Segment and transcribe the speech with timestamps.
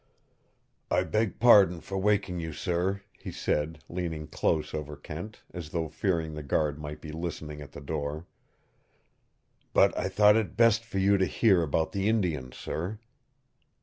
[0.89, 5.89] "I beg pardon for waking you, sir," he said, leaning close over Kent, as though
[5.89, 8.25] fearing the guard might be listening at the door.
[9.73, 12.97] "But I thought it best for you to hear about the Indian, sir."